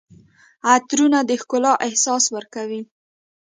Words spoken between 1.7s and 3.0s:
احساس ورکوي.